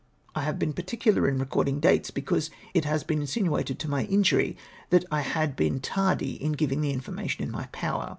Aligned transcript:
I 0.33 0.41
have 0.45 0.57
been 0.57 0.73
particular 0.73 1.27
in 1.29 1.37
recording 1.37 1.79
dates, 1.79 2.09
because 2.09 2.49
it 2.73 2.85
has 2.85 3.03
been 3.03 3.21
insinuated 3.21 3.77
to 3.77 3.87
my 3.87 4.05
injury 4.05 4.57
that 4.89 5.05
I 5.11 5.21
had 5.21 5.55
been 5.55 5.79
tardy 5.79 6.43
in 6.43 6.53
giving 6.53 6.81
the 6.81 6.89
information 6.91 7.43
in 7.43 7.51
my 7.51 7.67
power. 7.71 8.09